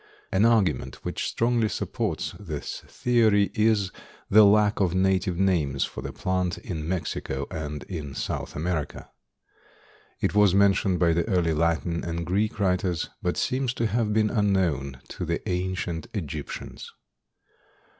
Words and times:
An 0.31 0.45
argument 0.45 0.95
which 1.05 1.27
strongly 1.27 1.69
supports 1.69 2.33
this 2.39 2.79
theory 2.87 3.51
is 3.53 3.91
the 4.31 4.43
lack 4.43 4.79
of 4.79 4.95
native 4.95 5.37
names 5.37 5.83
for 5.83 6.01
the 6.01 6.11
plant 6.11 6.57
in 6.57 6.87
Mexico 6.89 7.45
and 7.51 7.83
in 7.83 8.15
South 8.15 8.55
America. 8.55 9.11
It 10.19 10.33
was 10.33 10.55
mentioned 10.55 10.97
by 10.97 11.13
the 11.13 11.27
early 11.27 11.53
Latin 11.53 12.03
and 12.03 12.25
Greek 12.25 12.59
writers, 12.59 13.11
but 13.21 13.37
seems 13.37 13.75
to 13.75 13.85
have 13.85 14.11
been 14.11 14.31
unknown 14.31 14.99
to 15.09 15.23
the 15.23 15.47
ancient 15.47 16.07
Egyptians. 16.15 16.91